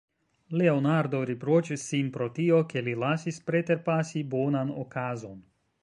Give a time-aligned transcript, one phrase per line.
[0.61, 5.39] Leonardo riproĉis sin pro tio, ke li lasis preterpasi bonan okazon.